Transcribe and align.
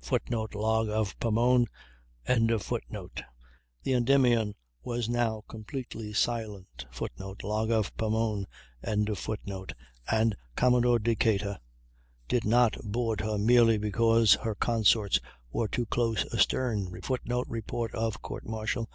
[Footnote: 0.00 0.54
Log 0.54 0.88
of 0.88 1.18
Pomone.] 1.18 1.66
The 2.24 3.92
Endymion 3.92 4.54
was 4.84 5.08
now 5.08 5.42
completely 5.48 6.12
silent, 6.12 6.86
[Footnote: 6.92 7.42
Log 7.42 7.72
of 7.72 7.96
Pomone.] 7.96 8.46
and 10.08 10.36
Commodore 10.54 11.00
Decatur 11.00 11.58
did 12.28 12.44
not 12.44 12.76
board 12.84 13.20
her 13.22 13.36
merely 13.36 13.78
because 13.78 14.34
her 14.34 14.54
consorts 14.54 15.18
were 15.50 15.66
too 15.66 15.86
close 15.86 16.24
astern 16.32 17.00
[Footnote: 17.02 17.48
Report 17.48 17.92
of 17.92 18.22
Court 18.22 18.46
martial. 18.46 18.88